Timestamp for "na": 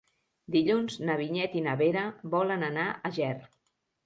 1.09-1.17, 1.67-1.75